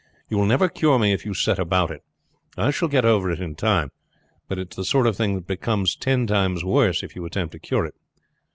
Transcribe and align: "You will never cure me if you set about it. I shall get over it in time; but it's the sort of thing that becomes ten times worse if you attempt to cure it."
"You 0.29 0.37
will 0.39 0.47
never 0.47 0.67
cure 0.67 0.97
me 0.97 1.13
if 1.13 1.27
you 1.27 1.35
set 1.35 1.59
about 1.59 1.91
it. 1.91 2.01
I 2.57 2.71
shall 2.71 2.87
get 2.87 3.05
over 3.05 3.29
it 3.29 3.39
in 3.39 3.53
time; 3.53 3.91
but 4.47 4.57
it's 4.57 4.75
the 4.75 4.83
sort 4.83 5.05
of 5.05 5.15
thing 5.15 5.35
that 5.35 5.45
becomes 5.45 5.95
ten 5.95 6.25
times 6.25 6.63
worse 6.65 7.03
if 7.03 7.15
you 7.15 7.23
attempt 7.23 7.51
to 7.51 7.59
cure 7.59 7.85
it." 7.85 7.93